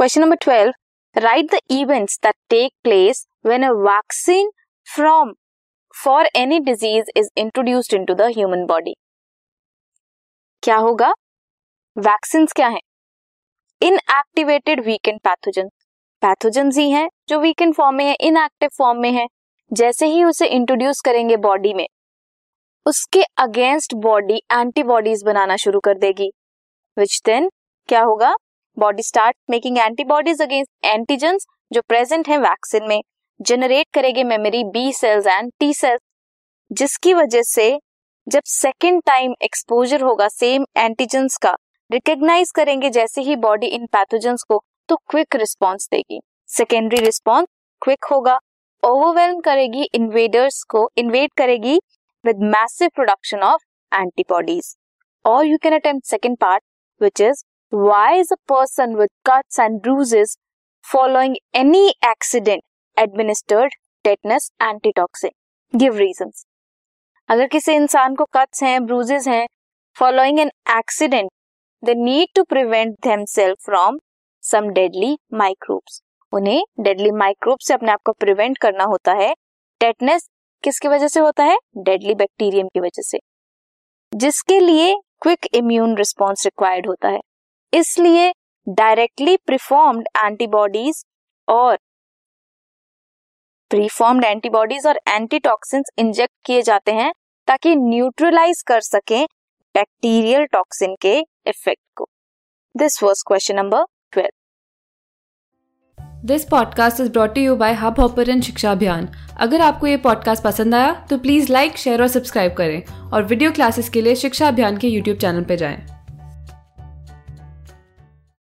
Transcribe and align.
Question 0.00 0.20
number 0.20 0.36
twelve 0.42 0.72
write 1.16 1.50
the 1.50 1.58
events 1.70 2.18
that 2.22 2.34
take 2.50 2.72
place 2.84 3.26
when 3.46 3.62
a 3.62 3.70
vaccine 3.78 4.50
from 4.86 5.32
for 5.94 6.28
any 6.36 6.58
disease 6.60 7.10
is 7.16 7.28
introduced 7.38 7.94
into 7.94 8.14
the 8.14 8.30
human 8.36 8.64
body 8.66 8.94
क्या 10.62 10.76
होगा? 10.76 11.12
Vaccine 11.96 12.46
क्या 12.56 12.68
है? 12.68 12.80
Inactivated 13.80 14.84
weakened 14.86 15.20
pathogen 15.20 15.68
pathogen 16.22 16.70
ही 16.78 16.90
हैं, 16.90 17.08
जो 17.28 17.40
weekend 17.40 17.74
form 17.74 17.96
में 17.96 18.04
है 18.06 18.16
inactive 18.22 18.70
form 18.78 19.00
में 19.00 19.12
है. 19.12 19.26
जैसे 19.70 20.06
ही 20.06 20.24
उसे 20.24 20.46
इंट्रोड्यूस 20.48 21.00
करेंगे 21.04 21.36
बॉडी 21.38 21.74
में, 21.74 21.86
उसके 22.86 23.22
अगेंस्ट 23.38 23.94
बॉडी 24.02 24.42
एंटीबॉडीज 24.52 25.24
बनाना 25.26 25.56
शुरू 25.58 25.80
कर 25.80 25.98
देगी. 25.98 26.32
विच 26.96 27.22
देन 27.26 27.50
क्या 27.88 28.02
होगा? 28.02 28.36
Body 28.80 29.02
start 29.02 29.36
making 29.50 29.78
antibodies 29.78 30.42
against 30.42 30.86
antigens 30.86 31.46
जो 31.72 31.80
प्रेजेंट 31.88 32.28
है 32.28 32.38
वैक्सीन 32.38 32.88
में 32.88 33.00
जनरेट 33.40 33.86
करेगी 33.94 34.24
memory 34.24 34.62
B 34.72 34.92
cells 34.92 35.26
and 35.26 35.50
T 35.60 35.72
cells 35.74 36.00
जिसकी 36.70 37.14
वजह 37.14 37.42
से 37.42 37.78
जब 38.26 38.42
सेकेंड 38.46 39.02
टाइम 39.06 39.34
एक्सपोजर 39.42 40.00
होगा 40.00 40.28
सेम 40.28 40.64
एंटीजेंस 40.76 41.36
का 41.36 41.56
रिकग्नाइज 41.90 42.50
करेंगे 42.50 42.90
जैसे 42.90 43.22
ही 43.22 43.36
बॉडी 43.36 43.66
इन 43.68 43.86
पैथोजेंस 43.86 44.42
को 44.42 44.62
तो 44.88 44.96
क्विक 45.08 45.36
रिस्पॉन्स 45.36 45.88
देगी। 45.90 46.20
सेकेंडरी 46.48 47.04
रिस्पॉन्स 47.04 47.48
क्विक 47.82 48.04
होगा 48.04 48.38
ओवरवेलम 48.82 49.40
करेगी 49.40 49.88
इन्वेडर्स 49.94 50.62
को 50.70 50.88
इन्वेट 50.96 51.32
करेगी 51.36 51.76
with 52.24 52.42
massive 52.52 52.88
production 52.94 53.42
of 53.44 53.64
antibodies 53.92 54.74
और 55.24 55.46
you 55.46 55.58
can 55.62 55.74
attempt 55.74 56.06
second 56.06 56.36
part 56.36 56.62
which 57.00 57.20
is 57.20 57.44
why 57.72 58.14
is 58.14 58.32
a 58.32 58.36
person 58.48 58.96
with 58.96 59.10
cuts 59.24 59.58
and 59.58 59.80
bruises 59.80 60.36
following 60.84 61.36
any 61.54 61.94
accident 62.02 62.62
administered 62.96 63.70
tetanus 64.04 64.50
antitoxin? 64.60 65.30
Give 65.74 65.94
reasons. 65.94 66.46
अगर 67.28 67.46
किसी 67.46 67.72
इंसान 67.72 68.14
को 68.14 68.24
cuts 68.24 68.62
हैं 68.62 68.86
bruises 68.86 69.28
हैं 69.28 69.46
following 69.96 70.40
an 70.40 70.50
accident 70.70 71.30
they 71.84 71.94
need 71.94 72.28
to 72.34 72.42
prevent 72.42 72.94
them 73.06 73.24
self 73.24 73.56
from 73.64 73.98
some 74.42 74.68
deadly 74.68 75.18
microbes 75.34 76.02
उन्हें 76.32 76.62
deadly 76.80 77.10
microbe 77.10 77.58
से 77.58 77.74
अपने 77.74 77.92
आप 77.92 78.00
को 78.04 78.12
प्रिवेंट 78.12 78.58
करना 78.58 78.84
होता 78.84 79.12
है। 79.12 79.34
टेटनेस 79.80 80.28
किसकी 80.62 80.88
वजह 80.88 81.08
से 81.08 81.20
होता 81.20 81.44
है? 81.44 81.56
डेडली 81.76 82.14
बैक्टीरियम 82.14 82.68
की 82.68 82.80
वजह 82.80 83.02
से। 83.02 83.18
जिसके 84.14 84.60
लिए 84.60 84.94
क्विक 85.22 85.46
इम्यून 85.54 85.96
रिस्पॉन्स 85.96 86.46
रिक्वायर्ड 86.46 86.86
होता 86.86 87.08
है। 87.08 87.20
इसलिए 87.74 88.32
डायरेक्टली 88.68 89.36
प्रिफॉर्म्ड 89.36 90.08
एंटीबॉडीज 90.24 91.04
और 91.48 91.78
प्रीफॉर्म्ड 93.70 94.24
एंटीबॉडीज 94.24 94.86
और 94.86 95.00
एंटीटॉक्सिन्स 95.08 95.90
इंजेक्ट 95.98 96.34
किए 96.44 96.62
जाते 96.62 96.92
हैं 96.92 97.12
ताकि 97.46 97.76
न्यूट्रलाइज 97.76 98.62
कर 98.62 98.80
सके 98.80 99.24
बैक्टीरियल 99.74 100.44
टॉक्सिन 100.44 100.96
के 101.00 101.18
इफ़ेक्ट 101.46 101.82
को। 101.96 102.08
This 102.76 103.02
was 103.02 103.22
question 103.26 103.56
number 103.56 103.84
twelve 104.12 104.30
this 106.26 106.44
podcast 106.44 107.00
is 107.00 107.10
brought 107.12 107.38
you 107.38 107.56
by 107.56 107.72
hub 107.72 108.00
hopper 108.00 108.40
शिक्षा 108.40 108.72
अभियान 108.72 109.08
अगर 109.40 109.60
आपको 109.60 109.86
ये 109.86 109.96
पॉडकास्ट 109.96 110.44
पसंद 110.44 110.74
आया 110.74 111.06
तो 111.10 111.18
प्लीज़ 111.18 111.52
लाइक 111.52 111.76
शेयर 111.76 112.02
और 112.02 112.08
सब्सक्राइब 112.08 112.54
करें 112.54 113.10
और 113.10 113.22
वीडियो 113.22 113.52
क्लासेस 113.52 113.88
के 113.88 114.00
लिए 114.00 114.14
शिक्षा 114.14 114.48
अभियान 114.48 114.76
के 114.76 114.88
यूट्यूब 114.88 115.18
चैनल 115.18 115.44
पर 115.44 115.54
जाएँ। 115.54 115.99